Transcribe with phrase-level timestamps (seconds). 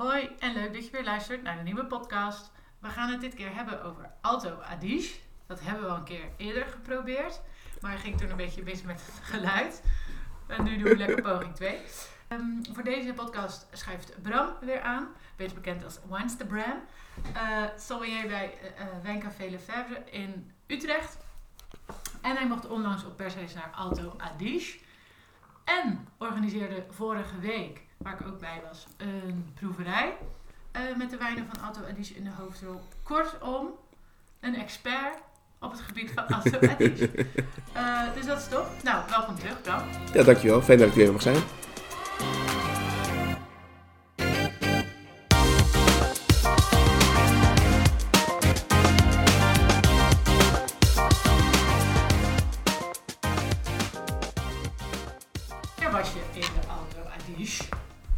[0.00, 2.50] Hoi en leuk dat je weer luistert naar de nieuwe podcast.
[2.78, 5.18] We gaan het dit keer hebben over Alto Adige.
[5.46, 7.40] Dat hebben we al een keer eerder geprobeerd,
[7.80, 9.82] maar ging toen een beetje mis met het geluid.
[10.46, 11.78] En nu doen we lekker poging 2.
[12.28, 12.42] Ehm,
[12.72, 16.80] voor deze podcast schrijft Bram weer aan, beter bekend als Wines Bram.
[17.36, 21.18] Uh, sommelier bij uh, Wijncafé Lefebvre in Utrecht.
[22.22, 24.78] En hij mocht onlangs op persreis naar Alto Adige.
[25.64, 30.16] En organiseerde vorige week, waar ik ook bij was, een proeverij.
[30.76, 32.80] Uh, met de wijnen van Alto Adige in de hoofdrol.
[33.02, 33.68] Kortom,
[34.40, 35.18] een expert
[35.58, 37.10] op het gebied van Alto Adige.
[37.76, 38.66] uh, dus dat is toch?
[38.82, 39.82] Nou, welkom terug, Bram.
[40.12, 40.62] Ja, dankjewel.
[40.62, 41.42] Fijn dat ik weer mag zijn.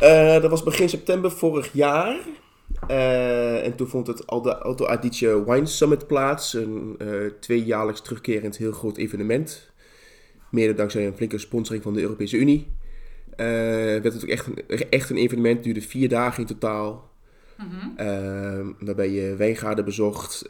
[0.03, 2.19] Eh, dat was begin september vorig jaar.
[2.89, 6.55] Eh, en toen vond het Auto Adige Wine Summit plaats.
[6.55, 9.71] Een uh, tweejaarlijks terugkerend heel groot evenement.
[10.51, 12.67] Mede dankzij een flinke sponsoring van de Europese Unie.
[13.37, 15.65] Werd het ook echt een, echt een evenement.
[15.65, 17.11] Duurde vier dagen in totaal.
[17.57, 18.73] Mhm.
[18.79, 20.49] waarbij je wijngaarden bezocht,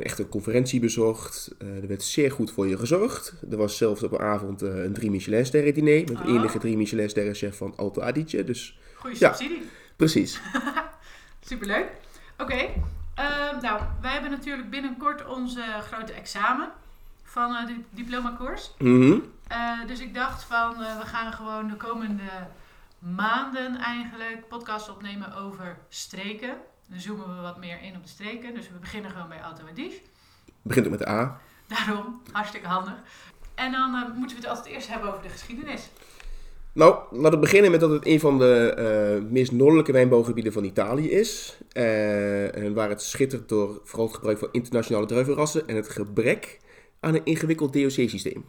[0.00, 1.54] echt een conferentie bezocht.
[1.58, 3.34] er werd zeer goed voor je gezorgd.
[3.50, 5.98] Er was zelfs op een avond een drie Michelin sterren diner.
[5.98, 6.34] Met de Oh.
[6.34, 8.44] enige drie Michelin sterren chef van Alto Adige.
[8.44, 9.32] Dus Goeie Ja.
[9.32, 9.70] subsidie.
[9.96, 10.40] precies.
[11.50, 11.86] Superleuk.
[12.38, 12.54] Oké,
[13.14, 16.72] ehm, nou, wij hebben natuurlijk binnenkort onze grote examen
[17.24, 18.70] van eh, de diplomakoers.
[18.78, 19.18] Mhm.
[19.48, 22.46] Eh, dus ik dacht van, eh, we gaan gewoon de komende
[22.98, 26.56] maanden eigenlijk podcasts opnemen over streken.
[26.86, 28.54] Dan zoomen we wat meer in op de streken.
[28.54, 30.00] Dus we beginnen gewoon bij Adige.
[30.62, 31.40] Begint ook met de A.
[31.66, 32.94] Daarom, hartstikke handig.
[33.54, 35.88] En dan moeten we het altijd eerst hebben over de geschiedenis.
[36.74, 40.64] Nou, laten we beginnen met dat het een van de eh, meest noordelijke wijnbouwgebieden van
[40.64, 41.58] Italië is.
[41.72, 46.58] Eh, en waar het schittert door vooral het gebruik van internationale druivenrassen en het gebrek
[47.00, 48.44] aan een ingewikkeld DOC-systeem.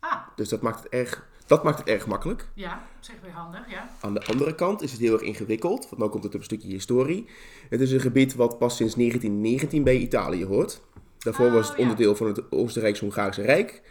[0.00, 2.48] Ah, Dus dat maakt, het erg, dat maakt het erg makkelijk.
[2.54, 3.88] ja, op zich weer handig, ja.
[4.00, 6.44] Aan de andere kant is het heel erg ingewikkeld, want nu komt het op een
[6.46, 7.26] stukje historie.
[7.68, 10.80] Het is een gebied wat pas sinds 1919 bij Italië hoort.
[11.18, 11.82] Daarvoor Oh, was het ja.
[11.82, 13.82] onderdeel van het Oostenrijks-Hongaarse Rijk.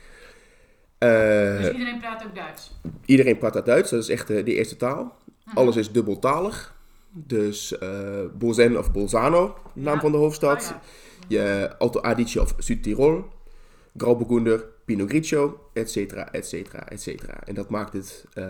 [0.98, 1.10] Eh,
[1.58, 2.72] Dus iedereen praat ook Duits.
[3.08, 5.16] Iedereen praat dat Duits, dat is echt de, de eerste taal.
[5.46, 5.58] Mhm.
[5.58, 6.76] Alles is dubbeltalig.
[7.10, 10.00] Dus eh Bolzen of Bolzano, naam Ja.
[10.02, 10.74] van de hoofdstad.
[10.76, 10.82] Oh,
[11.28, 11.42] ja.
[11.42, 13.26] Je Alto Adige of Südtirol.
[13.98, 17.34] Grauburgunder, Pinot Grigio, et cetera, et cetera, et cetera.
[17.44, 18.46] En dat maakt het eh,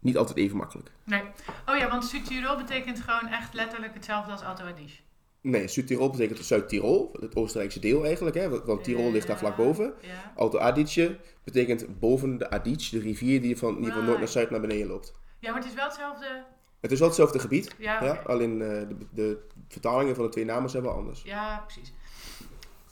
[0.00, 0.90] niet altijd even makkelijk.
[1.04, 1.22] Nee.
[1.66, 4.96] Oh ja, want Südtirol betekent gewoon echt letterlijk hetzelfde als Alto Adige.
[5.44, 9.94] Nee, Südtirol betekent Zuid-Tirol, het Oostenrijkse deel eigenlijk, hè, want- Tirol ligt daar vlak boven.
[10.00, 10.32] Ja.
[10.36, 14.50] Alto Adige betekent boven de Adige, de rivier die van, die van noord naar zuid
[14.50, 15.14] naar beneden loopt.
[15.38, 16.44] ja, maar het is wel hetzelfde.
[16.80, 20.70] Het is wel hetzelfde gebied, Ja, alleen eh, de, de vertalingen van de twee namen
[20.70, 21.22] zijn wel anders.
[21.22, 21.92] ja precies.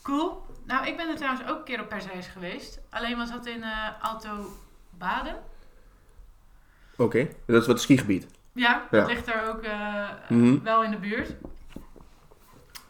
[0.03, 0.43] Cool.
[0.67, 2.81] Nou, ik ben er trouwens ook een keer op persreis geweest.
[2.91, 4.47] Alleen was dat in eh Alto
[4.99, 5.37] Baden.
[6.97, 8.27] Oké, dat is wat het skigebied.
[8.53, 8.99] Ja, Ja.
[9.01, 10.62] dat ligt daar ook eh, Mhm.
[10.62, 11.35] wel in de buurt.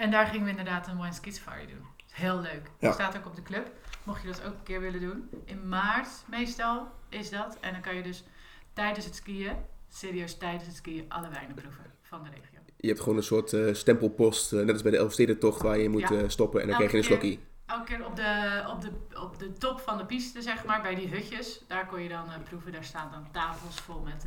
[0.03, 1.87] En daar gingen we inderdaad een wine safari doen.
[2.11, 2.71] Heel leuk.
[2.79, 2.93] Ja.
[2.93, 3.71] Staat ook op de club.
[4.03, 5.31] Mocht je dat ook een keer willen doen.
[5.45, 7.59] In maart meestal is dat.
[7.61, 8.25] En dan kan je dus
[8.73, 9.57] tijdens het skiën,
[9.89, 12.59] serieus tijdens het skiën, alle wijnen proeven van de regio.
[12.77, 15.89] Je hebt gewoon een soort eh, stempelpost, eh, net als bij de Elfstedentocht, waar je
[15.89, 16.11] moet Ja.
[16.11, 17.47] eh, stoppen en dan Elke krijg je een slokkie.
[17.67, 20.95] Elke keer op de, op, de, op de top van de piste, zeg maar, bij
[20.95, 21.65] die hutjes.
[21.69, 22.73] Daar kon je dan proeven.
[22.73, 24.27] Daar staan dan tafels vol met,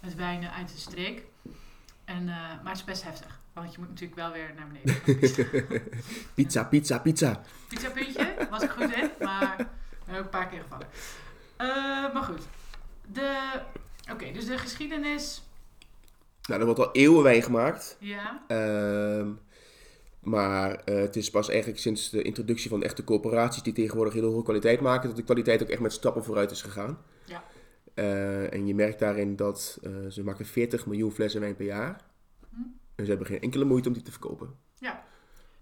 [0.00, 1.22] met wijnen uit de streek.
[2.04, 3.40] En, maar het is best heftig.
[3.60, 5.20] Want je moet natuurlijk wel weer naar beneden.
[5.36, 5.82] de.
[6.34, 7.42] Pizza, pizza, pizza.
[7.68, 9.56] Pizza puntje, was ik goed in, maar
[10.04, 10.86] ben ook een paar keer gevallen.
[11.56, 12.42] Eh, maar goed.
[13.12, 13.60] De,
[14.12, 15.42] Oké, dus de geschiedenis.
[16.42, 17.96] Nou, er wordt al eeuwen wijn gemaakt.
[18.00, 18.44] Ja.
[18.48, 19.30] Ehm,
[20.20, 24.26] maar eh, het is pas eigenlijk sinds de introductie van echte corporaties die tegenwoordig hele
[24.26, 26.98] hoge kwaliteit maken, dat de kwaliteit ook echt met stappen vooruit is gegaan.
[27.24, 27.44] Ja.
[27.94, 32.07] Eh, en je merkt daarin dat ze maken 40 miljoen flessen wijn per jaar.
[32.98, 34.54] En ze hebben geen enkele moeite om die te verkopen.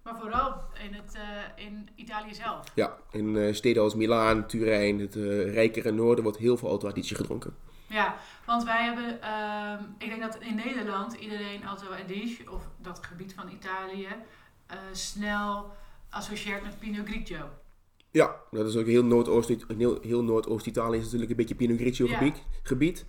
[0.03, 2.73] Maar vooral in, het, eh, in Italië zelf.
[2.75, 7.15] Ja, in eh, steden als Milaan, Turijn, het eh, rijkere noorden wordt heel veel Adige
[7.15, 7.55] gedronken.
[7.89, 8.17] Ja,
[8.47, 13.35] want wij hebben, ehm, ik denk dat in Nederland iedereen Alto Adige, of dat gebied
[13.35, 14.09] van Italië,
[14.93, 15.71] snel
[16.11, 17.49] associeert met Pinot Grigio.
[18.11, 22.07] Ja, dat is ook heel Noordoost, heel, heel Noordoost-Italië is natuurlijk een beetje Pinot Grigio
[22.07, 22.17] Ja.
[22.17, 22.43] gebied.
[22.63, 23.05] gebied.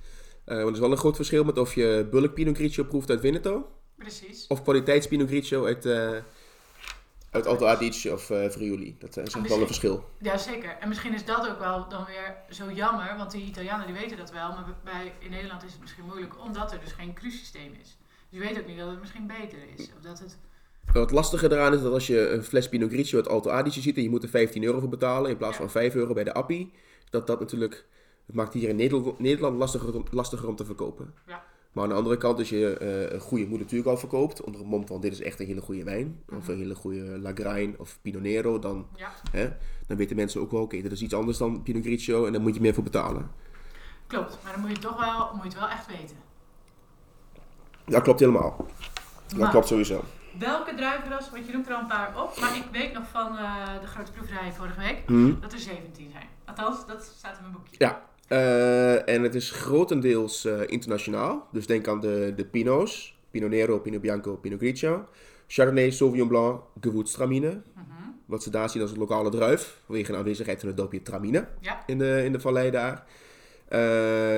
[0.46, 3.10] Eh, want er is wel een groot verschil met of je bulk Pinot Grigio proeft
[3.10, 4.48] uit Veneto Precies.
[4.48, 6.12] of kwaliteits Pinot Grigio uit, eh
[7.32, 8.96] uit Alto Adige of eh Friuli.
[9.00, 10.10] Dat is echt wel een verschil.
[10.18, 10.78] Ja, zeker.
[10.80, 14.18] En misschien is dat ook wel dan weer zo jammer, want die Italianen die weten
[14.18, 17.72] dat wel, maar bij, in Nederland is het misschien moeilijk omdat er dus geen crusysteem
[17.82, 17.98] is.
[18.30, 19.86] Dus je weet ook niet dat het misschien beter is.
[19.98, 20.38] Of dat het...
[20.94, 23.96] Wat lastige eraan is dat als je een fles Pinot Grigio uit Alto Adige ziet
[23.98, 25.60] en je moet er 15 euro voor betalen in plaats Ja.
[25.62, 26.74] van 5 euro bij de Appie,
[27.10, 27.86] dat dat natuurlijk,
[28.26, 28.76] het maakt hier in
[29.18, 31.14] Nederland, lastiger, om- lastiger om te verkopen.
[31.28, 31.44] Ja.
[31.78, 34.68] Maar aan de andere kant, als je eh, een goede Moeder Turco verkoopt, onder een
[34.68, 36.52] mom van dit is echt een hele goede wijn, of Mhm.
[36.52, 39.50] een hele goede Lagrein of Pinot Nero, dan, Ja, hè,
[39.88, 42.42] dan weten mensen ook wel, oké, dit is iets anders dan Pinot Grigio en daar
[42.42, 43.32] moet je meer voor betalen.
[44.08, 44.38] klopt.
[44.44, 46.16] Maar dan moet je toch wel, moet je het wel echt weten.
[47.86, 48.66] Dat klopt helemaal.
[49.38, 50.04] Dat klopt sowieso.
[50.40, 53.38] welke druivenras, want je noemt er al een paar op, maar ik weet nog van
[53.38, 55.40] eh, de grote proeverij vorige week Hm.
[55.40, 56.28] dat er 17 zijn.
[56.46, 57.76] Althans, dat staat in mijn boekje.
[57.78, 61.48] Ja, eh, en het is grotendeels eh, internationaal.
[61.52, 63.16] Dus denk aan de, de Pinots.
[63.32, 65.06] Pinot Nero, Pinot Bianco, Pinot Grigio.
[65.48, 67.62] Chardonnay, Sauvignon Blanc, Gewürztraminer.
[67.74, 67.86] Mhm.
[68.26, 69.80] Wat ze daar zien als een lokale druif.
[69.86, 73.06] Vanwege de aanwezigheid van het dorpje Tramine Ja, in de, in de vallei daar.
[73.68, 73.80] Eh,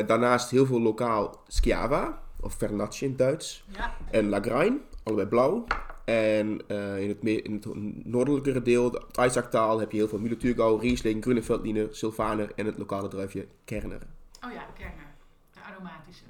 [0.08, 3.66] daarnaast heel veel lokaal Schiava, of Vernatje in het Duits.
[3.72, 5.66] ja, En Lagrein, allebei blauw.
[6.06, 7.66] En eh, in, het me- in het
[8.06, 13.08] noordelijkere deel, het Eisacktaal, heb je heel veel Müller-Thurgau, Riesling, Gruneveltliner, Sylvaner en het lokale
[13.08, 14.02] druifje Kerner.
[14.46, 15.08] oh ja, Kerner.
[15.54, 16.24] De aromatische.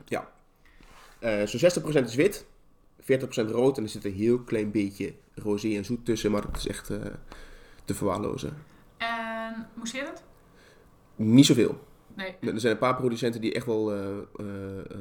[1.19, 2.45] Eh Zo'n 60% is wit,
[3.01, 3.05] 40%
[3.51, 6.67] rood en er zit een heel klein beetje rosé en zoet tussen, maar dat is
[6.67, 6.97] echt eh,
[7.85, 8.57] te verwaarlozen.
[8.97, 10.23] En mousserend?
[11.15, 11.79] Niet zoveel.
[12.15, 12.35] Nee.
[12.41, 13.93] Er zijn een paar producenten die echt wel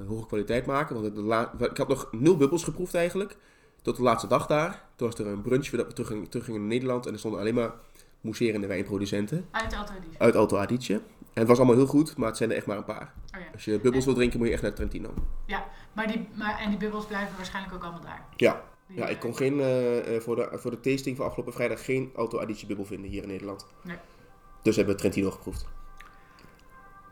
[0.06, 1.00] hoge kwaliteit maken.
[1.02, 1.14] Want
[1.60, 3.36] de ik had nog nul bubbels geproefd eigenlijk.
[3.82, 4.82] Tot de laatste dag daar.
[4.96, 7.06] Toen was er een brunch voordat we terug gingen, terug gingen naar Nederland.
[7.06, 7.72] En er stonden alleen maar
[8.20, 9.46] mousserende wijnproducenten.
[9.50, 10.18] Uit Alto Adige.
[10.18, 10.92] Uit Alto Adige.
[11.32, 13.12] En het was allemaal heel goed, maar het zijn er echt maar een paar.
[13.34, 13.46] Oh ja.
[13.52, 15.14] Als je bubbels wil drinken, moet je echt naar Trentino.
[15.92, 18.24] Maar die, maar, en die bubbels blijven waarschijnlijk ook allemaal daar.
[18.36, 21.84] Ja, ja ik kon geen, eh, eh, voor, de, voor de tasting van afgelopen vrijdag
[21.84, 23.66] geen Alto Adige bubbel vinden hier in Nederland.
[23.82, 23.96] Nee.
[24.62, 25.66] Dus hebben we Trentino geproefd.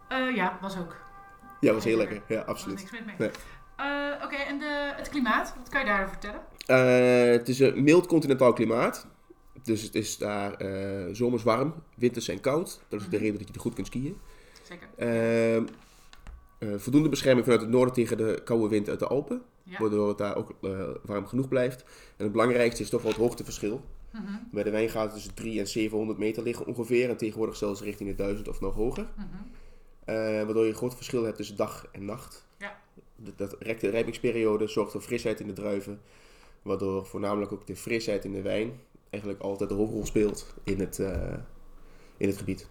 [0.08, 0.96] eh, ja, was ook.
[1.60, 2.22] Ja, was heel lekker.
[2.28, 2.78] Ja, absoluut.
[2.78, 3.14] niks mis mee.
[3.18, 3.30] Nee.
[4.24, 5.54] Oké, en de, het klimaat?
[5.56, 6.40] Wat kan je daarover vertellen?
[6.66, 9.06] Eh, het is een mild continentaal klimaat.
[9.62, 12.80] Dus het is daar eh, zomers warm, winters zijn koud.
[12.88, 14.16] Dat is de reden dat je er goed kunt skiën.
[14.62, 14.88] Zeker.
[14.96, 15.64] Ehm,
[16.58, 19.42] eh, voldoende bescherming vanuit het noorden tegen de koude wind uit de Alpen.
[19.62, 19.78] Ja.
[19.78, 20.54] Waardoor het daar ook
[21.04, 21.82] warm genoeg blijft.
[22.16, 23.84] En het belangrijkste is toch wel het hoogteverschil.
[24.12, 27.08] Mhm, Bij de wijngaten tussen 3 en 700 meter liggen ongeveer.
[27.10, 29.06] En tegenwoordig zelfs richting de 1000 of nog hoger.
[29.16, 29.26] mhm.
[30.44, 32.46] Waardoor je een groot verschil hebt tussen dag en nacht.
[32.58, 32.78] Ja.
[33.16, 36.00] Dat, dat rekt de rijpingsperiode zorgt voor frisheid in de druiven.
[36.66, 38.80] Waardoor voornamelijk ook de frisheid in de wijn
[39.10, 41.32] eigenlijk altijd de hoofdrol speelt in het, eh,
[42.16, 42.68] in het gebied.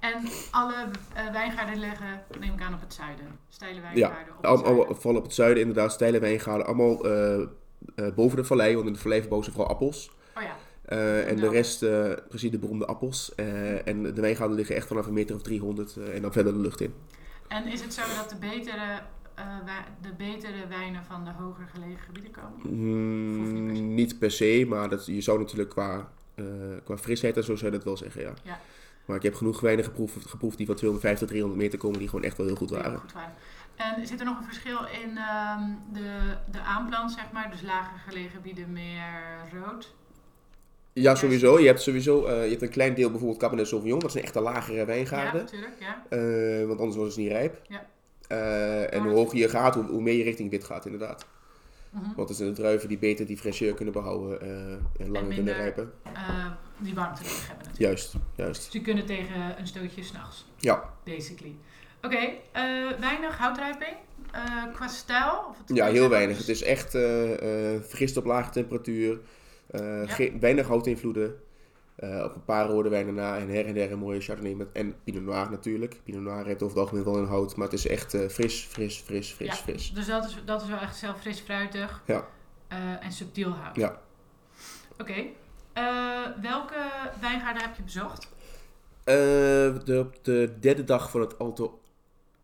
[0.00, 0.74] En alle
[1.14, 3.26] eh, wijngaarden liggen, neem ik aan, op het zuiden.
[3.48, 6.66] Steile Ja, wijngaarden op het Allemaal vallen op het zuiden inderdaad steile wijngaarden.
[6.66, 7.46] Allemaal eh,
[8.14, 10.10] boven de vallei, want in de vallei verbouwen ze vooral appels.
[10.36, 10.56] Oh ja,
[11.24, 11.50] en de Ja.
[11.50, 11.78] rest,
[12.28, 13.34] precies de beroemde appels.
[13.84, 16.58] En de wijngaarden liggen echt vanaf een meter of 300 eh, en dan verder de
[16.58, 16.94] lucht in.
[17.48, 19.00] en is het zo dat de betere,
[19.36, 19.44] eh,
[20.00, 22.76] de betere wijnen van de hoger gelegen gebieden komen?
[22.78, 23.82] Mm, niet per se?
[23.82, 26.44] niet per se, maar dat, je zou natuurlijk qua, eh,
[26.84, 28.32] qua frisheid en zo zou je dat wel zeggen, ja.
[28.42, 28.60] Ja.
[29.04, 32.24] Maar ik heb genoeg wijnen geproefd, geproefd die van 250, 300 meter komen, die gewoon
[32.24, 32.98] echt wel heel goed waren.
[32.98, 33.32] goed waren.
[33.76, 35.62] En zit er nog een verschil in ehm,
[35.92, 37.50] de, de aanplant, zeg maar?
[37.50, 39.04] Dus lager gelegen gebieden meer
[39.52, 39.94] rood?
[40.92, 41.58] Ja, sowieso.
[41.58, 44.34] Je hebt sowieso eh, je hebt een klein deel bijvoorbeeld Cabernet Sauvignon, dat zijn echt
[44.34, 45.40] de lagere Ja, wijngaarden.
[45.40, 45.76] natuurlijk,
[46.08, 46.66] ja.
[46.66, 47.60] Want anders was het niet rijp.
[47.68, 47.86] Ja.
[48.28, 51.26] Eh, en hoe hoger je gaat, hoe, hoe meer je richting wit gaat, inderdaad.
[51.90, 52.04] Mhm.
[52.16, 55.54] Want het zijn de druiven die beter die fraîcheur kunnen behouden eh, en langer kunnen
[55.54, 55.92] rijpen.
[56.02, 56.46] Eh,
[56.78, 57.78] die warmte nodig hebben natuurlijk.
[57.78, 58.60] Juist, juist.
[58.62, 61.54] Dus die kunnen tegen een stootje s'nachts, Ja, basically.
[62.02, 62.30] Oké,
[63.00, 63.96] weinig houtrijping.
[64.72, 65.44] Qua stijl?
[65.50, 66.38] Of het- ja heel weinig.
[66.38, 66.90] Het is echt
[67.88, 69.18] vergist op lage temperatuur.
[69.72, 70.38] Ja.
[70.40, 71.34] weinig houtinvloeden.
[71.96, 74.68] Eh, op een paar rode wijnen na en her en der een mooie Chardonnay met,
[74.72, 76.00] en Pinot Noir natuurlijk.
[76.04, 78.64] Pinot Noir heeft over het algemeen wel een hout, maar het is echt eh, fris,
[78.70, 79.54] fris, fris, fris, Ja.
[79.54, 79.92] fris.
[79.94, 82.28] Dus dat is, dat is wel echt zelf fris fruitig Ja.
[82.68, 83.76] eh, en subtiel hout.
[83.76, 84.00] Ja.
[84.98, 85.14] Oké.
[85.72, 85.84] Eh,
[86.42, 88.28] welke wijngaarden heb je bezocht?
[89.04, 89.14] Eh,
[89.84, 91.80] de, op de derde dag van het Alto...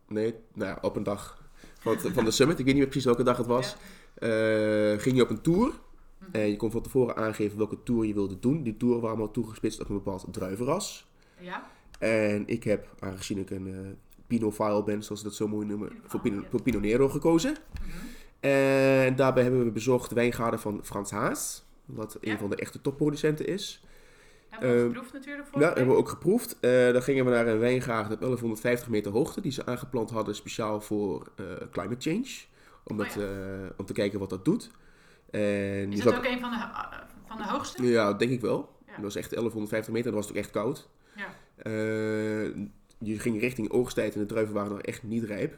[0.07, 1.41] Nee, nou ja, op een dag
[1.79, 2.59] van, het- van de summit.
[2.59, 3.75] Ik weet niet meer precies welke dag het was.
[4.13, 4.29] eh,
[5.01, 5.71] ging je op een tour.
[6.27, 6.37] Mhm.
[6.41, 8.63] En je kon van tevoren aangeven welke tour je wilde doen.
[8.63, 11.07] Die tour was allemaal toegespitst op een bepaald druivenras.
[11.39, 11.71] Ja?
[11.99, 13.73] En ik heb, aangezien ik een eh
[14.27, 17.51] Pinot-file ben, zoals ze dat zo mooi noemen, voor Pinot, voor Pinot Nero gekozen.
[17.73, 17.89] Mhm.
[18.39, 21.63] En daarbij hebben we bezocht de wijngaarden van Frans Haas.
[21.85, 22.37] Wat een Ja.
[22.37, 23.83] van de echte topproducenten is.
[24.49, 26.57] Hebben we Ehm, geproefd natuurlijk voor Ja, hebben we ook geproefd.
[26.59, 30.35] Eh dan gingen we naar een wijngaard op 1150 meter hoogte, die ze aangeplant hadden
[30.35, 32.29] speciaal voor eh, climate change.
[32.83, 33.21] Om, Oh het, ja.
[33.21, 34.71] eh, om te kijken wat dat doet.
[35.33, 36.91] En Is dat zat- ook een van de, eh,
[37.27, 37.83] van de hoogste?
[37.83, 38.75] Ja, denk ik wel.
[38.85, 38.93] Ja.
[38.93, 40.89] Dat was echt 1150 meter, dat was het ook echt koud.
[41.15, 41.25] Ja.
[41.55, 42.45] Eh,
[42.97, 45.57] je ging richting oogsttijd en de druiven waren nog echt niet rijp.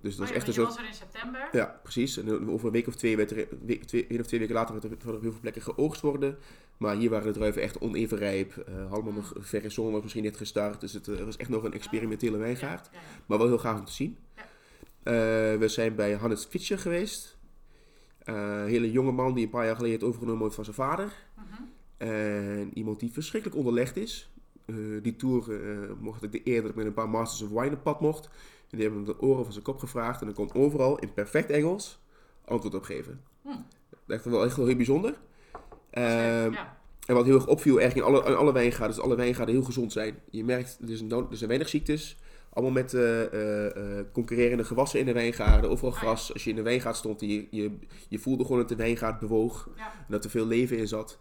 [0.00, 0.68] Dus dat Oh is echt een soort...
[0.68, 1.48] was er in september.
[1.52, 2.16] Ja, precies.
[2.16, 4.72] En over een week of twee, werd er, week, twee, één of twee weken later,
[4.72, 6.38] werd er, op heel veel plekken geoogst worden.
[6.76, 8.56] Maar hier waren de druiven echt oneven rijp.
[8.56, 10.80] eh allemaal nog verre zon was misschien net gestart.
[10.80, 12.88] Dus het was echt nog een experimentele wijngaard.
[12.92, 13.22] Ja, ja, ja.
[13.26, 14.18] Maar wel heel gaaf om te zien.
[14.36, 15.58] Ja.
[15.58, 17.36] We zijn bij Hannes Fischer geweest.
[18.24, 20.76] Eh, een hele jonge man die een paar jaar geleden het overgenomen heeft van zijn
[20.76, 21.12] vader.
[21.34, 21.62] Mhm.
[21.96, 24.30] En iemand die verschrikkelijk onderlegd is.
[24.64, 27.60] Eh, die tour eh, mocht ik de eer dat ik met een paar Masters of
[27.60, 28.24] Wine op pad mocht.
[28.70, 30.20] En die hebben hem de oren van zijn kop gevraagd.
[30.20, 32.00] En dan kon overal in perfect Engels
[32.44, 33.20] antwoord op geven.
[33.42, 33.48] Hm.
[34.06, 35.14] Echt wel echt wel heel bijzonder.
[35.90, 36.78] Ehm, ja.
[37.06, 39.54] en wat heel erg opviel eigenlijk in alle, in alle wijngaarden, is dat alle wijngaarden
[39.54, 40.18] heel gezond zijn.
[40.30, 42.16] Je merkt, er, is er zijn weinig ziektes.
[42.52, 45.70] Allemaal met eh, eh, eh, concurrerende gewassen in de wijngaarden.
[45.70, 46.02] Overal Ah, ja.
[46.06, 46.32] gras.
[46.32, 47.76] Als je in de wijngaard stond, je, je,
[48.08, 49.68] je voelde gewoon dat de wijngaard bewoog.
[49.76, 49.92] Ja.
[49.92, 51.16] En dat er veel leven in zat.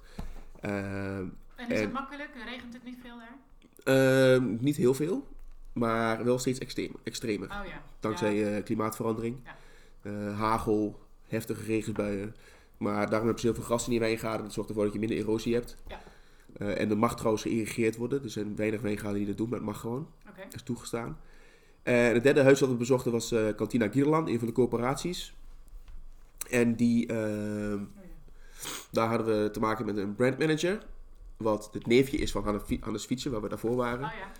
[0.60, 2.30] Ehm, En is En- het makkelijk?
[2.46, 3.36] Regent het niet veel daar?
[4.36, 5.28] ehm, niet heel veel,
[5.74, 7.48] maar wel steeds extreem, extremer.
[7.50, 7.82] Oh ja.
[8.00, 9.38] Dankzij klimaatverandering.
[10.36, 12.36] Hagel, heftige regenbuien.
[12.78, 14.44] Maar daarom hebben ze heel veel gras in die wijngaarden.
[14.46, 15.76] Dat zorgt ervoor dat je minder erosie hebt.
[15.88, 16.00] Ja.
[16.58, 18.24] Eh, en er mag trouwens geïrrigeerd worden.
[18.24, 20.08] Er zijn weinig wijngaarden die dat doen, maar het mag gewoon.
[20.36, 21.17] Dat is toegestaan.
[21.84, 25.34] En het derde huis dat we bezochten was eh Cantina Gierland, een van de coöperaties.
[26.50, 27.77] En die, Oh ja.
[28.91, 30.86] daar hadden we te maken met een brandmanager.
[31.38, 34.05] Wat het neefje is van Hannes Fi- Hannes Fietsen, waar we daarvoor waren.
[34.05, 34.31] Oh ja.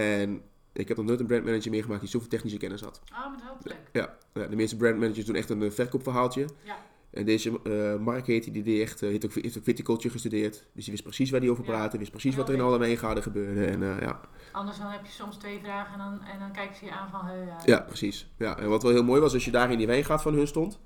[0.00, 3.00] En ik heb nog nooit een brandmanager meegemaakt die zoveel technische kennis had.
[3.12, 3.78] Oh, met leuk.
[3.92, 4.16] Ja,
[4.48, 6.46] de meeste brandmanagers doen echt een eh, verkoopverhaaltje.
[6.62, 6.76] Ja.
[7.10, 10.64] En deze eh Mark heet die, die echt, eh, heeft ook, heeft ook viticulture gestudeerd.
[10.72, 11.70] Dus die wist precies waar hij over Ja.
[11.70, 12.72] praatte, wist precies wat er in beter.
[12.72, 13.64] alle wijngaarden gebeurde.
[13.64, 14.20] En eh, ja,
[14.52, 17.10] Anders dan heb je soms twee vragen en dan, en dan kijken ze je aan
[17.10, 17.26] van...
[17.26, 17.56] Hey, ja.
[17.64, 18.28] ja, precies.
[18.38, 20.46] Ja, en wat wel heel mooi was, als je daar in die wijngaard van hun
[20.46, 20.78] stond,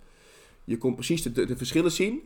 [0.65, 2.21] je kon precies de, de, de verschillen zien.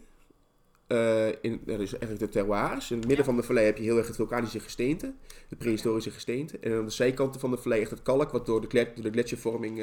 [1.41, 2.91] in, ja, dus eigenlijk de terroirs.
[2.91, 5.15] In het midden van de vallei heb je heel erg het vulkanische gesteente,
[5.49, 6.59] de prehistorische gesteente.
[6.59, 9.11] En aan de zijkanten van de vallei echt het kalk, wat door de, door de
[9.11, 9.77] gletsjervorming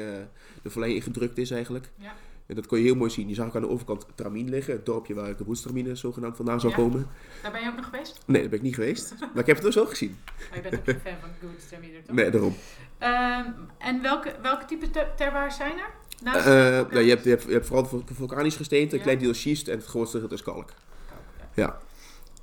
[0.62, 1.90] de vallei ingedrukt is eigenlijk.
[1.96, 2.14] Ja.
[2.46, 3.28] En dat kon je heel mooi zien.
[3.28, 6.72] Je zag ook aan de overkant Tramien liggen, het dorpje waar Kaboetstramine zogenaamd vandaan zou
[6.72, 6.78] Ja.
[6.78, 7.06] komen.
[7.42, 8.20] Daar ben je ook nog geweest?
[8.26, 9.14] Nee, daar ben ik niet geweest.
[9.20, 10.18] Maar ik heb het dus wel gezien.
[10.50, 11.30] Oh, je bent ook geen fan van
[11.68, 12.16] Thermometer, toch?
[12.16, 12.54] Nee, daarom.
[12.98, 15.90] Ehm, en welke, welke type ter terroirs zijn er?
[16.22, 19.04] Naast de- nou, je, hebt, je, hebt, je hebt vooral vul- vulkanisch gesteente, een Ja.
[19.04, 20.70] klein deel schist en het grootste gedeelte is kalk.
[21.54, 21.78] Ja.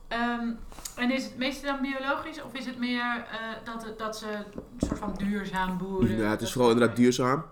[0.07, 0.47] Ehm,
[0.95, 4.25] en is het meeste dan biologisch of is het meer eh, dat, het, dat ze
[4.33, 6.17] een soort van duurzaam boeren?
[6.17, 7.43] Ja, het dat is vooral inderdaad duurzaam.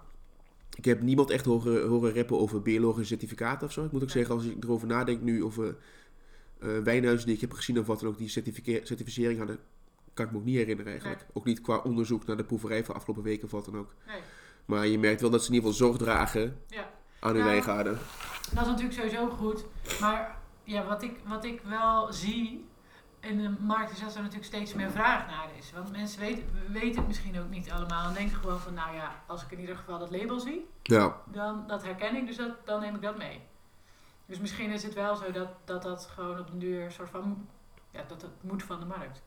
[0.75, 3.85] Ik heb niemand echt horen, horen rappen over biologische certificaten of zo.
[3.85, 5.75] Ik moet ook zeggen, als ik erover nadenk nu over
[6.59, 9.59] eh wijnhuizen die ik heb gezien of wat dan ook die certifice- certificering hadden,
[10.13, 11.25] kan ik me ook niet herinneren eigenlijk.
[11.33, 13.93] Ook niet qua onderzoek naar de proeverij van afgelopen weken of wat dan ook.
[14.07, 14.19] Nee.
[14.65, 16.91] Maar je merkt wel dat ze in ieder geval zorg dragen Ja.
[17.19, 17.97] aan hun Nou, wijngaarden.
[18.53, 19.65] Dat is natuurlijk sowieso goed.
[20.01, 22.65] Maar ja, wat ik, wat ik wel zie
[23.19, 25.71] in de markt is dat er natuurlijk steeds meer vraag naar is.
[25.73, 28.07] Want mensen weten, weten het misschien ook niet allemaal.
[28.07, 31.21] En denken gewoon van, nou ja, als ik in ieder geval dat label zie, Ja,
[31.31, 33.39] dan dat herken ik, dus dat, dan neem ik dat mee.
[34.25, 37.47] Dus misschien is het wel zo dat dat, dat gewoon op een duur soort van,
[37.91, 39.21] ja, dat het moet van de markt.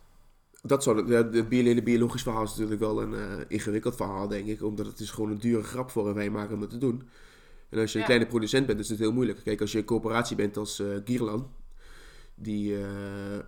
[0.62, 4.46] dat zou, ja, het hele biologisch verhaal is natuurlijk wel een eh, ingewikkeld verhaal, denk
[4.46, 4.62] ik.
[4.62, 7.08] Omdat het is gewoon een dure grap voor een wijnmaker om dat te doen.
[7.68, 9.40] En als je een kleine producent bent, is het heel moeilijk.
[9.44, 11.46] Kijk, als je een coöperatie bent als eh Gierland,
[12.34, 13.44] die, eh, eh,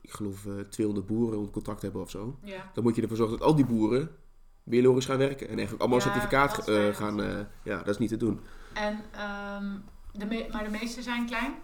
[0.00, 2.38] ik geloof, eh 200 boeren onder contract hebben of zo.
[2.44, 2.70] Ja.
[2.74, 4.10] Dan moet je ervoor zorgen dat al die boeren
[4.64, 5.48] biologisch gaan werken.
[5.48, 7.46] En eigenlijk allemaal een certificaat gaan...
[7.62, 8.40] ja, dat is niet te doen.
[8.74, 9.76] En, ehm,
[10.12, 11.54] de maar de meeste zijn klein?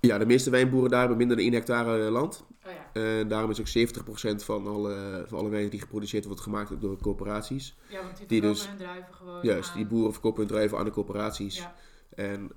[0.00, 2.44] Ja, de meeste wijnboeren daar hebben minder dan 1 hectare land.
[2.66, 3.00] Oh ja.
[3.02, 6.98] En daarom is ook 70% van alle, van alle wijn die geproduceerd wordt gemaakt door
[7.00, 7.76] coöperaties.
[7.88, 9.76] Ja, want die, Die dus- hun druiven gewoon Juist, aan.
[9.76, 11.56] die boeren verkopen hun druiven aan de coöperaties.
[11.56, 11.74] Ja.
[12.14, 12.50] En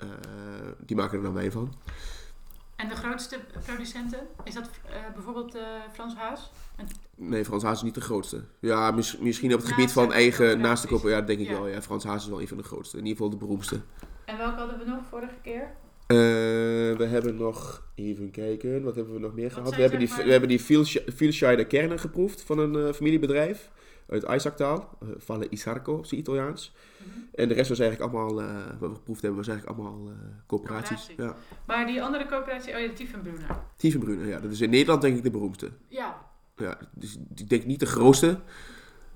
[0.85, 1.73] die maken er dan wijn van.
[2.77, 5.61] En de grootste producenten, is dat eh, bijvoorbeeld eh,
[5.93, 6.51] Frans Haas?
[7.15, 8.43] Nee, Frans Haas is niet de grootste.
[8.59, 11.53] Ja, mis- misschien op het Naast gebied van eigen, naast de ja, denk ik Ja.
[11.53, 11.67] wel.
[11.67, 12.97] Ja, Frans Haas is wel een van de grootste.
[12.97, 13.79] In ieder geval de beroemdste.
[14.25, 15.61] En welke hadden we nog vorige keer?
[16.07, 16.17] Eh,
[16.97, 19.75] we hebben nog, even kijken, wat hebben we nog meer gehad?
[19.75, 20.61] We hebben die, maar- we hebben die
[21.07, 23.69] Vielscheider kernen geproefd van een familiebedrijf
[24.09, 24.97] uit Isaactaal.
[25.03, 26.73] Uh, Valle Isarco zijn Italiaans.
[26.97, 27.19] Mhm.
[27.33, 30.13] En de rest was eigenlijk allemaal, eh, wat we geproefd hebben, was eigenlijk allemaal eh,
[30.47, 31.05] coöperaties.
[31.05, 31.23] Coöperatie.
[31.23, 31.61] Ja.
[31.65, 33.59] Maar die andere coöperatie, oh ja, Tiefenbrunner.
[33.75, 35.69] Tiefenbrunner, ja, dat is in Nederland denk ik de beroemdste.
[35.87, 36.25] Ja,
[36.57, 38.39] Ja, dus ik denk niet de grootste.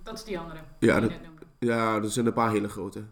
[0.04, 0.60] dat is die andere.
[0.60, 1.46] Ja, die je dat- net noemde.
[1.60, 3.04] Ja, er zijn een paar hele grote.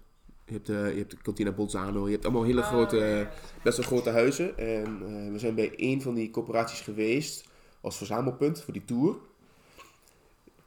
[0.46, 3.28] Je hebt, eh, je hebt de Cantina Bolzano, je hebt allemaal hele Oh, grote, eh,
[3.64, 4.58] best wel grote huizen.
[4.58, 7.48] En eh, we zijn bij een van die coöperaties geweest
[7.82, 9.16] als verzamelpunt voor die tour.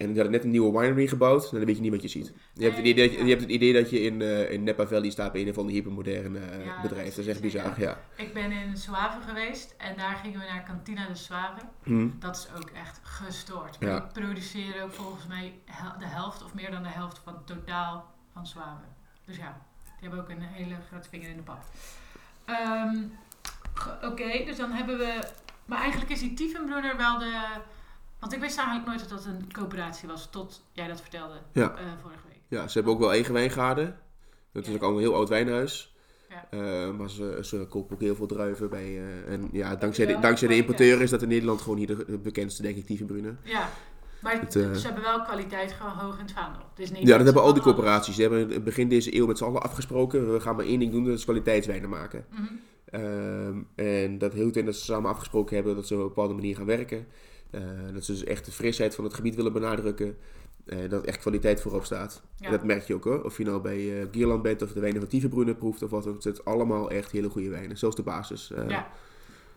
[0.03, 2.09] En die hadden net een nieuwe winery gebouwd, en dan weet je niet wat je
[2.09, 2.33] ziet.
[2.55, 4.87] Je, hebt, het idee dat je, hebt het idee dat je in, eh, in Napa
[4.87, 7.11] Valley staat bij een van die hypermoderne eh, Ja, bedrijven.
[7.11, 7.99] dat is echt bizar, ja.
[8.17, 11.61] Ik ben in Suave geweest en daar gingen we naar Cantina de Suave.
[11.83, 12.09] Hm.
[12.19, 13.77] Dat is ook echt gestoord.
[13.81, 14.11] Ja.
[14.13, 15.53] produceren ook volgens mij
[15.99, 18.85] de helft of meer dan de helft van het totaal van Suave.
[19.25, 21.65] Dus ja, die hebben ook een hele grote vinger in de pap.
[22.45, 22.97] Ehm,
[24.03, 25.29] Oké, dus dan hebben we...
[25.65, 27.41] Maar eigenlijk is die Tiefenbrunner wel de...
[28.23, 31.71] Want ik wist eigenlijk nooit dat dat een coöperatie was, tot jij dat vertelde Ja.
[31.77, 32.41] eh, vorige week.
[32.49, 33.99] Ja, ze hebben ook wel eigen wijngaarden.
[34.53, 34.75] Dat is Ja.
[34.75, 35.95] ook al een heel oud wijnhuis.
[36.29, 36.47] Ja.
[36.51, 38.85] Eh, maar ze, ze kopen ook heel veel druiven bij.
[38.85, 42.05] eh, en ja, dankzij de, dankzij de importeur is dat in Nederland gewoon hier de,
[42.09, 43.37] de bekendste, denk ik, Tiefenbrunner.
[43.43, 43.69] Ja,
[44.21, 46.63] maar Het, ze hebben wel kwaliteit gewoon hoog in het vaandel.
[46.77, 48.17] Niet Ja, dat hebben al die allemaal- coöperaties.
[48.17, 50.33] Die hebben begin deze eeuw met z'n allen afgesproken.
[50.33, 52.27] We gaan maar één ding doen, dat is kwaliteitswijnen maken.
[52.31, 52.43] Mhm.
[52.85, 56.35] Ehm, en dat hield in dat ze samen afgesproken hebben dat ze op een bepaalde
[56.35, 57.07] manier gaan werken.
[57.53, 57.61] Eh,
[57.93, 60.17] dat ze dus echt de frisheid van het gebied willen benadrukken.
[60.67, 62.23] Eh, dat echt kwaliteit voorop staat.
[62.37, 62.47] Ja.
[62.47, 63.25] En dat merk je ook hoor.
[63.25, 66.03] Of je nou bij eh Gierland bent of de wijnen van Tiefenbrunner proeft of wat
[66.05, 66.23] dan ook.
[66.25, 67.79] Het zijn allemaal echt hele goede wijnen.
[67.79, 68.51] Zelfs de basis.
[68.53, 68.89] eh, Ja.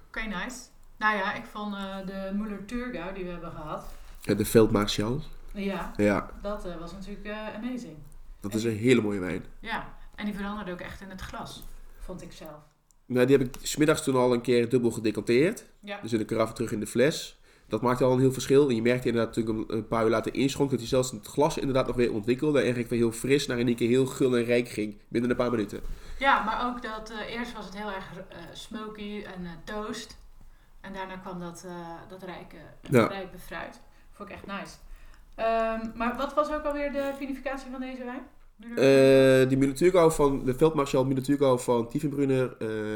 [0.08, 0.58] Oké, nice.
[0.98, 3.86] Nou ja, ik vond eh, de Muller Turgau die we hebben gehad.
[4.22, 5.20] De Veldmarschall.
[5.54, 7.96] Ja, Ja, dat was natuurlijk amazing.
[8.40, 9.46] dat is een hele mooie wijn.
[9.60, 11.64] Ja, en die veranderde ook echt in het glas,
[12.00, 12.60] vond ik zelf.
[13.06, 15.66] Nou, die heb ik smiddags toen al een keer dubbel gedecanteerd.
[15.80, 17.40] Ja, Dus in de karaf terug in de fles.
[17.68, 18.70] Dat maakte al een heel verschil.
[18.70, 21.28] En je merkte inderdaad natuurlijk een- een paar uur later inschonk dat hij zelfs het
[21.28, 22.54] glas inderdaad nog weer ontwikkelde.
[22.58, 24.98] En eigenlijk weer heel fris naar één keer heel gul en rijk ging.
[25.08, 25.80] Binnen een paar minuten.
[26.20, 30.18] ja maar ook dat eh, eerst was het heel erg eh, smoky en eh, toast.
[30.82, 31.66] En daarna kwam dat,
[32.10, 32.56] dat rijke,
[32.90, 33.08] Ja.
[33.08, 33.80] rijpe fruit.
[34.12, 34.76] Vond ik echt nice.
[35.36, 39.48] Ehm, maar wat was ook alweer de vinificatie van deze wijn?
[39.50, 42.48] Die Minuturgau van de Veldmarschall Minuturgau van Tiefenbrunner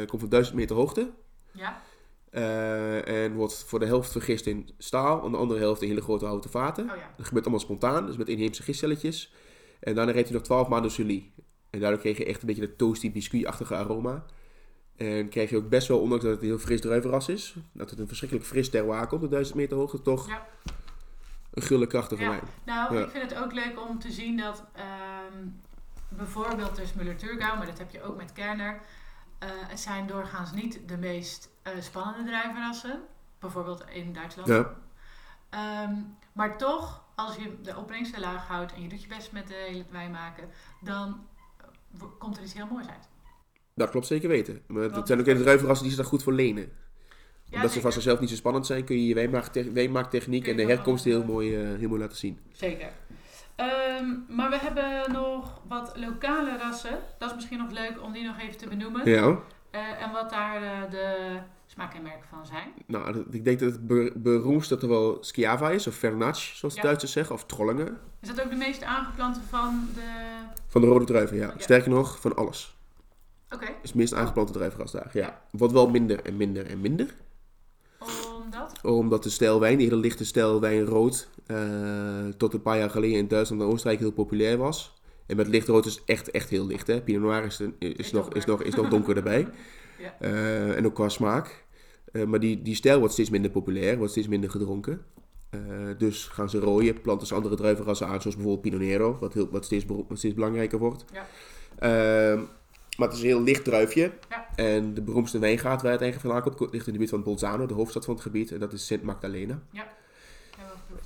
[0.05, 1.09] komt van 1000 meter hoogte.
[1.51, 1.81] ja,
[2.31, 5.25] Eh, en wordt voor de helft vergist in staal.
[5.25, 6.83] En de andere helft in hele grote houten vaten.
[6.89, 7.13] oh ja.
[7.17, 9.33] Dat gebeurt allemaal spontaan, dus met inheemse gistcelletjes.
[9.79, 11.31] En daarna reed hij nog 12 maanden Sully.
[11.69, 14.25] En daardoor kreeg je echt een beetje de toasty biscuit-achtige aroma.
[14.97, 17.89] En kreeg je ook best wel, ondanks dat het een heel fris druivenras is, dat
[17.89, 20.47] het een verschrikkelijk fris terroir komt op 1000 meter hoogte, toch Ja.
[21.53, 22.29] een gulle krachtige Ja.
[22.29, 22.41] wijn.
[22.65, 23.03] Nou, Ja.
[23.03, 25.47] ik vind het ook leuk om te zien dat ehm,
[26.09, 28.81] bijvoorbeeld dus Muller-Thurgau, maar dat heb je ook met Kerner,
[29.39, 32.99] eh, het zijn doorgaans niet de meest eh, spannende druivenrassen.
[33.39, 34.47] Bijvoorbeeld in Duitsland.
[34.47, 34.73] Ja.
[35.49, 35.93] Ehm,
[36.33, 39.65] maar toch, als je de opbrengsten laag houdt en je doet je best met de
[39.67, 40.49] hele wijn maken,
[40.81, 41.27] dan
[41.97, 43.07] eh, komt er iets heel moois uit.
[43.75, 44.61] Dat klopt zeker weten.
[44.67, 46.63] Maar het Want- zijn ook de druivenrassen die zich daar goed voor lenen.
[46.63, 47.91] Ja, Omdat ze zeker.
[47.93, 51.27] zichzelf niet zo spannend zijn, kun je je wijnmaaktech- wijnmaaktechniek en de herkomst heel eh,
[51.27, 52.39] mooi, eh, heel mooi laten zien.
[52.51, 52.91] Zeker.
[53.59, 56.99] Ehm, maar we hebben nog wat lokale rassen.
[57.17, 59.09] Dat is misschien nog leuk om die nog even te benoemen.
[59.09, 59.37] Ja.
[59.71, 62.71] Eh, en wat daar eh, de smaakkenmerken van zijn.
[62.85, 66.73] Nou, dat- ik denk dat het be- beroemdste toch wel Schiava is, of Vernatsch, zoals
[66.73, 66.85] de Ja.
[66.85, 67.97] Duitsers zeggen, of Trollingen.
[68.21, 70.37] Is dat ook de meest aangeplante van de...
[70.67, 71.47] Van de rode druiven, ja.
[71.47, 71.53] Ja.
[71.57, 72.77] Sterker nog, van alles.
[73.53, 75.21] Oké, is het meest aangeplante druivenras daar, ja.
[75.25, 75.41] Ja.
[75.51, 77.13] Wordt wel minder en minder en minder.
[78.83, 79.23] Omdat...
[79.23, 81.57] De stijlwijn, die hele lichte stijlwijn rood, eh,
[82.37, 84.93] tot een paar jaar geleden in Duitsland en Oostenrijk heel populair was.
[85.25, 87.01] En met lichtrood is echt, echt heel licht, hè.
[87.01, 88.37] Pinot Noir is, is, Is nog, donker.
[88.37, 89.47] is, nog, is nog donker erbij.
[89.99, 90.15] Ja.
[90.19, 91.65] Eh, en ook qua smaak.
[92.11, 95.01] Eh, maar die, die stijl wordt steeds minder populair, wordt steeds minder gedronken.
[95.49, 95.59] Eh,
[95.97, 99.49] dus gaan ze rooien, planten ze andere druivenrassen aan, zoals bijvoorbeeld Pinot Nero, wat, heel,
[99.51, 101.05] wat, steeds, beroem- wat steeds belangrijker wordt.
[101.13, 101.25] Ja.
[102.99, 104.11] Maar het is een heel licht druifje.
[104.29, 104.47] Ja.
[104.55, 107.65] En de beroemdste wijngaard waar het eigenlijk vandaan komt, ligt in de buurt van Bolzano,
[107.65, 108.51] de hoofdstad van het gebied.
[108.51, 109.61] En dat is Sint Magdalena.
[109.71, 109.87] Ja.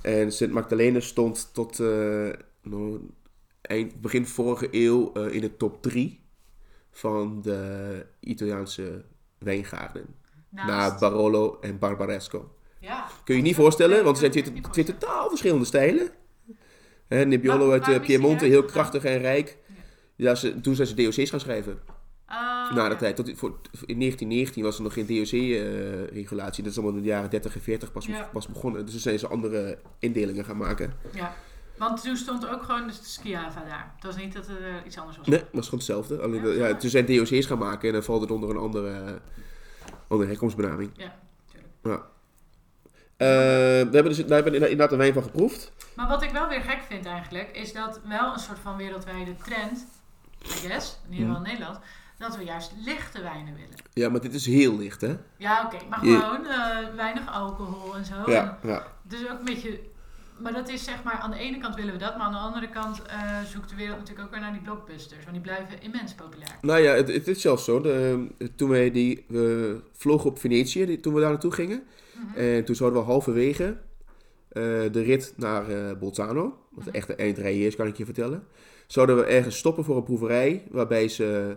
[0.00, 2.28] En Sint Magdalena stond tot eh,
[2.62, 3.00] nou,
[3.60, 6.20] eind, begin vorige eeuw eh, in de top 3
[6.90, 9.04] van de Italiaanse
[9.38, 10.06] wijngaarden.
[10.50, 10.98] Na.
[10.98, 12.54] Barolo en Barbaresco.
[12.78, 13.06] ja.
[13.24, 16.10] Kun je je niet voorstellen, want dat zijn twee, totaal verschillende stijlen.
[17.06, 19.58] Hè, Nebbiolo Maar uit eh, Piemonte, heel krachtig en rijk.
[20.16, 21.78] Ja, ze, toen zijn ze DOC's gaan schrijven.
[22.28, 23.16] Oh, Na de tijd.
[23.16, 23.48] Tot, voor,
[23.86, 26.62] in 1919 was er nog geen DOC-regulatie.
[26.62, 28.28] dat is allemaal in de jaren 30 en 40 pas, Ja.
[28.32, 28.82] pas begonnen.
[28.82, 30.92] Dus toen zijn ze andere indelingen gaan maken.
[31.14, 31.34] Ja.
[31.78, 33.92] Want toen stond ook gewoon de Schiava daar.
[33.94, 35.26] Het was niet dat er eh, iets anders was.
[35.26, 36.20] Nee, dat was gewoon hetzelfde.
[36.22, 36.76] Alleen, Ja, ja, ja.
[36.76, 39.20] toen zijn DOC's gaan maken en dan valt het onder een andere,
[40.08, 40.90] andere herkomstbenaming.
[40.96, 41.14] Ja,
[41.46, 41.72] natuurlijk.
[41.82, 42.12] Ja.
[43.16, 45.72] Eh, we hebben dus daar hebben inderdaad een wijn van geproefd.
[45.96, 49.36] Maar wat ik wel weer gek vind eigenlijk, is dat wel een soort van wereldwijde
[49.36, 49.86] trend,
[50.44, 51.78] I guess, in ieder geval in Nederland,
[52.18, 53.74] dat we juist lichte wijnen willen.
[53.92, 55.16] Ja, maar dit is heel licht, hè?
[55.36, 58.14] Ja, oké, maar gewoon eh, weinig alcohol en zo.
[58.30, 58.86] Ja, En ja.
[59.02, 59.80] dus ook een beetje,
[60.38, 62.38] maar dat is zeg maar, aan de ene kant willen we dat, maar aan de
[62.38, 65.82] andere kant eh, zoekt de wereld natuurlijk ook weer naar die blockbusters, want die blijven
[65.82, 66.56] immens populair.
[66.60, 67.80] Nou ja, het, het is zelfs zo.
[67.80, 68.26] De,
[68.56, 71.82] toen wij die, we vlogen op Venetië, die- toen we daar naartoe gingen.
[72.14, 72.38] Mhm.
[72.38, 73.64] En toen zouden we halverwege
[74.48, 76.98] eh, de rit naar eh Bolzano, wat de Mhm.
[76.98, 78.46] echte eindrijden is, kan ik je vertellen.
[78.86, 81.56] Zouden we ergens stoppen voor een proeverij, waarbij ze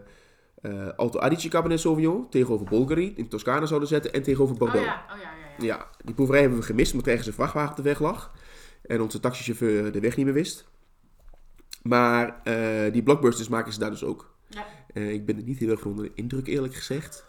[0.61, 4.85] eh Alto Adige Cabernet Sauvignon tegenover Bulgari in Toscane zouden zetten en tegenover Oh Bordeaux.
[4.85, 5.47] ja, oh ja, ja.
[5.57, 5.65] ja.
[5.65, 8.31] Ja, die proeverij hebben we gemist omdat ergens een vrachtwagen op de weg lag.
[8.81, 10.67] En onze taxichauffeur de weg niet meer wist.
[11.83, 14.35] Maar eh, die blockbusters maken ze daar dus ook.
[14.49, 14.65] Ja.
[14.93, 17.25] Eh, ik ben er niet heel erg onder de indruk, eerlijk gezegd.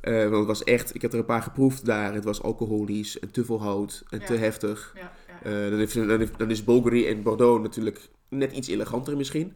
[0.00, 2.14] Eh, want het was echt, ik heb er een paar geproefd daar.
[2.14, 4.26] Het was alcoholisch en te veel hout en Ja.
[4.26, 4.92] te heftig.
[4.94, 5.12] Ja,
[5.50, 5.70] ja.
[5.70, 9.52] Dan, heeft, dan, heeft- dan is Bulgari en Bordeaux natuurlijk net iets eleganter misschien.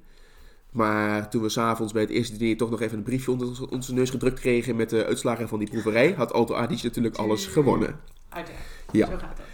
[0.70, 3.94] Maar toen we s'avonds bij het eerste diner toch nog even een briefje onder onze
[3.94, 8.00] neus gedrukt kregen met de uitslagen van die proeverij, had Alto Adige natuurlijk alles gewonnen.
[8.28, 8.64] Uiteraard.
[8.92, 9.06] Ja.
[9.06, 9.46] Zo gaat het.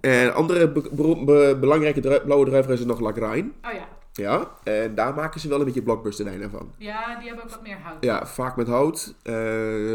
[0.00, 3.52] En andere be- bero- be- belangrijke dru- blauwe druiven is nog Lagrein.
[3.64, 3.88] Oh ja.
[4.12, 6.72] Ja, en daar maken ze wel een beetje blockbuster wijnen van.
[6.78, 8.04] Ja, die hebben ook wat meer hout.
[8.04, 9.34] Ja, vaak met hout, eh,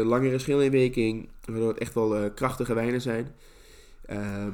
[0.04, 3.34] langere schillinweking, waardoor het echt wel eh, krachtige wijnen zijn.
[4.06, 4.50] Ehm,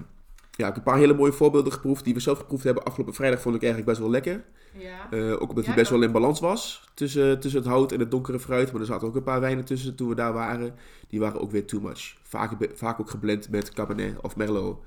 [0.61, 2.85] ja, ik heb een paar hele mooie voorbeelden geproefd die we zelf geproefd hebben.
[2.85, 4.45] Afgelopen vrijdag vond ik eigenlijk best wel lekker.
[4.73, 5.11] Ja.
[5.11, 8.01] Eh, ook omdat Ja, hij best wel in balans was tussen, tussen het hout en
[8.01, 8.73] het donkere fruit.
[8.73, 10.75] Maar er zaten ook een paar wijnen tussen toen we daar waren.
[11.09, 12.17] Die waren ook weer too much.
[12.23, 14.79] Vaak, vaak ook geblend met Cabernet of Merlot.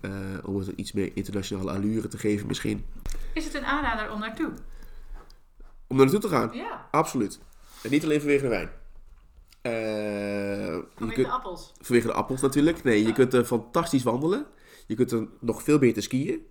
[0.00, 0.10] Eh,
[0.44, 2.84] om het iets meer internationale allure te geven misschien.
[3.34, 4.50] Is het een aanrader om naartoe?
[5.86, 6.88] Om naartoe te gaan, Ja.
[6.90, 7.38] absoluut.
[7.82, 8.70] En niet alleen vanwege de wijn.
[9.62, 9.72] Eh,
[10.96, 11.72] Vanwege kunt, de appels.
[11.80, 12.84] vanwege de appels natuurlijk.
[12.84, 14.46] Nee, je kunt er fantastisch wandelen.
[14.90, 16.46] Je kunt er nog veel beter skiën.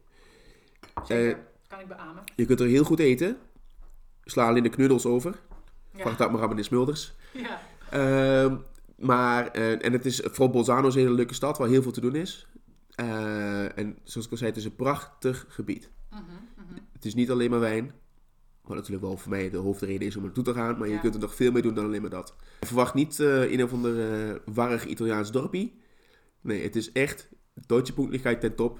[1.04, 1.30] Zeker.
[1.30, 2.24] Eh, kan ik beamen.
[2.36, 3.38] Je kunt er heel goed eten.
[4.24, 5.40] Sla alleen de knuddels over.
[5.94, 6.02] Ja.
[6.02, 7.14] Vraag dat maar aan meneer Smulders.
[7.34, 7.62] ja.
[7.90, 8.56] Ehm,
[8.98, 11.92] maar, eh, en het is, vooral Bolzano is een hele leuke stad waar heel veel
[11.92, 12.48] te doen is.
[12.96, 15.90] Eh, en zoals ik al zei, het is een prachtig gebied.
[16.10, 16.80] Mhm, mhm.
[16.94, 17.92] Het is niet alleen maar wijn.
[18.62, 20.78] Wat natuurlijk wel voor mij de hoofdreden is om er naartoe te gaan.
[20.78, 22.36] Maar je kunt er nog veel meer doen dan alleen maar dat.
[22.60, 25.82] Verwacht niet eh een of ander warrig Italiaans dorpie.
[26.42, 27.30] Nee, het is echt
[27.66, 28.80] Deutsche Punktlichkeit ten top.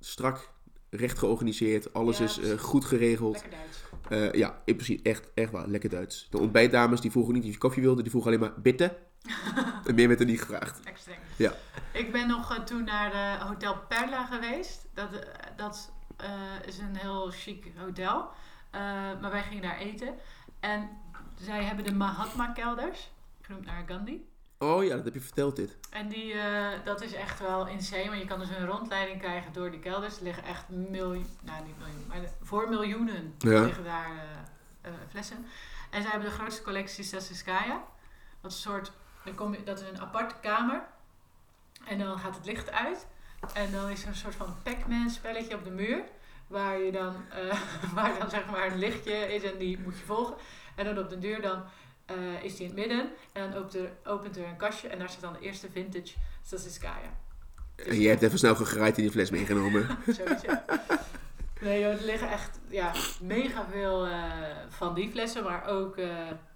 [0.00, 0.52] Strak,
[0.90, 1.92] recht georganiseerd.
[1.92, 3.32] Alles Ja, is eh, goed geregeld.
[3.32, 3.82] Lekker Duits.
[4.08, 5.68] Eh, ja, in principe echt, echt waar.
[5.68, 6.26] Lekker Duits.
[6.30, 8.02] De ontbijtdames die vroegen niet of je koffie wilde.
[8.02, 8.96] Die vroegen alleen maar bitte.
[9.86, 10.80] en meer werd er niet gevraagd.
[10.94, 11.18] Streng.
[11.36, 11.52] Ja.
[11.92, 14.86] Ik ben nog eh, toen naar de Hotel Perla geweest.
[14.94, 15.08] Dat,
[15.56, 15.92] dat
[16.66, 18.28] is een heel chic hotel.
[19.20, 20.14] Maar wij gingen daar eten.
[20.60, 20.88] En
[21.40, 23.12] zij hebben de Mahatma-kelders.
[23.40, 24.20] Genoemd naar Gandhi.
[24.64, 25.76] Oh ja, dat heb je verteld dit.
[25.90, 28.06] En die, eh, dat is echt wel insane.
[28.08, 30.16] Want je kan dus een rondleiding krijgen door die kelders.
[30.16, 33.60] Er liggen echt miljoen, nou niet miljoen, maar voor miljoenen Ja.
[33.62, 35.46] liggen daar eh, eh, flessen.
[35.90, 37.84] En zij hebben de grootste collectie Sassiskaya.
[38.40, 38.92] Dat is een soort,
[39.24, 40.82] dan kom je, dat is een aparte kamer.
[41.84, 43.06] En dan gaat het licht uit.
[43.54, 46.02] En dan is er een soort van Pac-Man spelletje op de muur.
[46.46, 47.14] Waar je dan,
[47.94, 50.34] waar dan zeg maar een lichtje is en die moet je volgen.
[50.74, 51.62] En dan op de deur dan
[52.06, 53.10] eh, is die in het midden.
[53.32, 56.14] En dan opent er, opent er een kastje en daar staat dan de eerste vintage
[56.42, 57.16] Sassiskaya.
[57.76, 59.86] En jij hebt even snel gegraaid in die fles meegenomen.
[61.60, 64.22] Nee joh, er liggen echt ja, mega veel eh,
[64.68, 66.08] van die flessen, maar ook eh,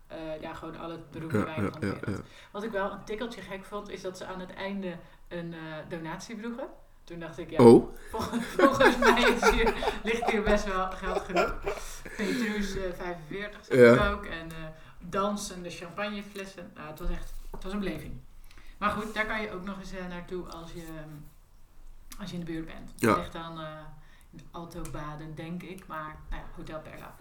[0.06, 2.00] eh, ja, gewoon alle beroemde van de wereld.
[2.06, 2.12] ja.
[2.52, 4.96] Wat ik wel een tikkeltje gek vond, is dat ze aan het einde
[5.28, 5.58] een eh,
[5.88, 6.66] donatie vroegen.
[7.04, 11.20] Toen dacht ik, ja, Oh, vol- volgens mij is hier, ligt hier best wel geld
[11.20, 11.54] genoeg.
[12.16, 13.92] Petrus eh 45 zeg Ja.
[14.04, 14.24] ik ook.
[14.24, 14.56] En eh
[15.10, 16.70] dansende champagneflessen.
[16.74, 18.12] Nou, het was echt het was een beleving.
[18.78, 21.14] Maar goed, daar kan je ook nog eens eh, naartoe als je, ehm,
[22.20, 22.92] als je in de buurt bent.
[22.96, 23.08] Ja.
[23.08, 23.66] Het ligt dan eh
[24.32, 25.86] in Alto Baden, denk ik.
[25.86, 27.16] Maar nou ja, Hotel Perla.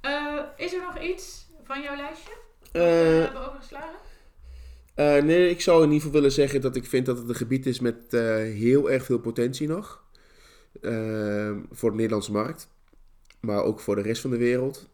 [0.00, 2.32] Eh, is er nog iets van jouw lijstje?
[2.72, 5.26] we hebben overgeslagen?
[5.26, 7.66] nee, ik zou in ieder geval willen zeggen dat ik vind dat het een gebied
[7.66, 8.12] is met
[8.52, 10.04] heel erg veel potentie nog.
[11.70, 12.68] Voor de Nederlandse markt.
[13.40, 14.88] Maar ook voor de rest van de wereld.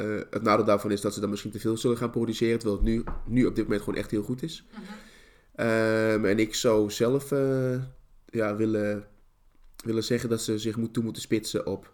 [0.00, 2.58] Eh, het nadeel daarvan is dat ze dan misschien te veel zullen gaan produceren.
[2.58, 4.64] Terwijl het nu, nu op dit moment gewoon echt heel goed is.
[4.72, 4.82] Mhm.
[5.54, 7.82] Ehm, en ik zou zelf eh,
[8.26, 9.06] ja, willen,
[9.84, 11.92] willen zeggen dat ze zich moet, toe moeten spitsen op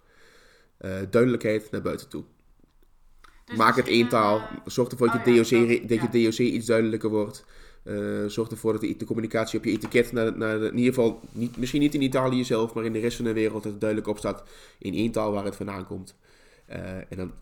[0.76, 2.24] eh, duidelijkheid naar buiten toe.
[3.44, 4.36] Dus Maak het misschien één taal.
[4.36, 6.20] een, eh, Zorg ervoor dat, oh je, ja, DOC, dat- re- dat ja.
[6.20, 7.44] je DOC iets duidelijker wordt.
[8.26, 11.20] Zorg ervoor dat de, de communicatie op je etiket, naar, naar de- in ieder geval,
[11.32, 13.80] niet, misschien niet in Italië zelf, maar in de rest van de wereld, dat het
[13.80, 14.42] duidelijk op staat
[14.78, 16.16] in één taal waar het vandaan komt.
[16.66, 17.32] En dan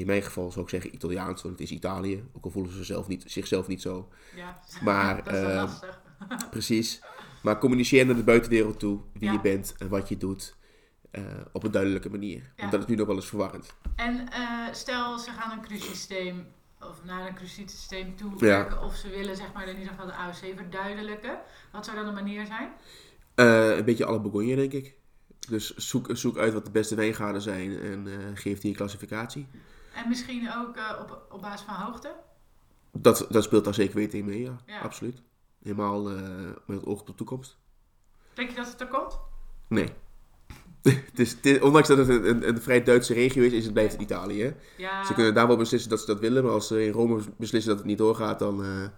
[0.00, 2.24] in mijn geval zou ik zeggen Italiaans, want het is Italië.
[2.32, 4.08] Ook al voelen ze zelf niet, zichzelf niet zo.
[4.34, 4.60] ja.
[4.82, 6.00] Maar, dat is eh, lastig.
[6.50, 7.00] Precies.
[7.42, 9.32] Maar communiceer naar de buitenwereld toe wie Ja.
[9.32, 10.54] je bent en wat je doet.
[11.10, 12.38] eh, op een duidelijke manier.
[12.42, 12.50] Ja.
[12.56, 13.74] Want dat is nu nog wel eens verwarrend.
[13.96, 16.46] En eh, stel ze gaan een crucisysteem
[16.80, 20.12] of naar een crucisysteem toe werken of ze willen zeg maar in ieder geval de
[20.14, 21.38] AOC verduidelijken.
[21.72, 22.68] Wat zou dan een manier zijn?
[23.78, 24.94] Een beetje alle begonnen, denk ik.
[25.48, 29.46] Dus zoek, zoek uit wat de beste wijngaarden zijn en geef die een klassificatie.
[29.96, 32.14] En misschien ook eh, op, op basis van hoogte?
[32.92, 34.56] Dat, dat speelt daar zeker weten in mee, ja.
[34.66, 34.80] Ja.
[34.80, 35.22] Absoluut.
[35.62, 36.16] Helemaal eh,
[36.66, 37.58] met het oog op de toekomst.
[38.34, 39.18] Denk je dat het er komt?
[39.68, 39.88] Nee.
[41.10, 43.72] het is, het ondanks dat het een, een, een vrij Duitse regio is, is het
[43.72, 44.42] blijft het Italië.
[44.42, 44.52] hè.
[44.76, 45.04] Ja.
[45.04, 47.70] Ze kunnen daar wel beslissen dat ze dat willen, maar als ze in Rome beslissen
[47.70, 48.64] dat het niet doorgaat, dan...
[48.64, 48.88] eh,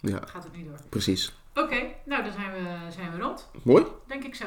[0.00, 0.78] ja, Gaat het niet door.
[0.88, 1.34] precies.
[1.54, 3.50] Oké, nou dan zijn we, zijn we rond.
[3.62, 3.84] Mooi.
[4.06, 4.46] Denk ik zo.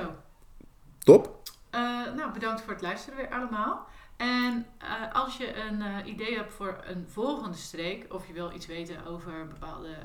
[0.99, 1.41] Top.
[2.15, 3.87] Nou, bedankt voor het luisteren weer allemaal.
[4.17, 4.65] En
[5.23, 9.05] als je een eh, idee hebt voor een volgende streek, of je wil iets weten
[9.05, 9.95] over bepaalde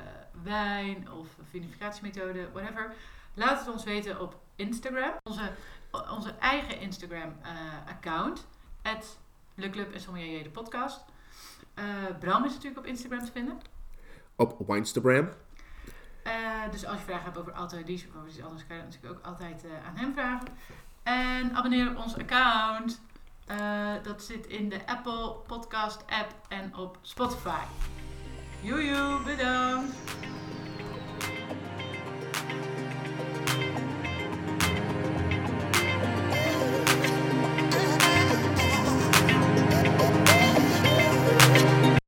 [0.43, 2.93] wijn of vinificatiemethode, whatever,
[3.33, 5.13] laat het ons weten op Instagram.
[5.23, 5.51] Onze,
[5.91, 8.47] onze eigen Instagram-account,
[8.85, 8.91] uh,
[9.55, 11.05] Le Club en Sommelier de podcast.
[11.75, 11.85] Uh,
[12.19, 13.57] Bram is natuurlijk op Instagram te vinden.
[14.35, 15.29] Op Winestagram.
[16.23, 18.81] Uh, dus als je vragen hebt over Alto Dish of over iets anders, kan je
[18.81, 20.47] dat natuurlijk ook altijd uh, aan hem vragen.
[21.03, 23.01] En abonneer op ons account.
[23.51, 27.63] Uh, dat zit in de Apple Podcast app en op Spotify.
[28.61, 29.95] Joejoe, bedankt!